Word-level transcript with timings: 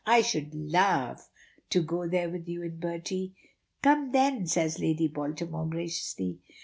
"I 0.03 0.23
should 0.23 0.55
love 0.55 1.27
to 1.69 1.83
go 1.83 2.07
there 2.07 2.27
with 2.27 2.47
you 2.49 2.63
and 2.63 2.79
Bertie." 2.79 3.35
"Come, 3.83 4.11
then," 4.13 4.47
says 4.47 4.79
Lady 4.79 5.07
Baltimore 5.07 5.67
graciously. 5.67 6.39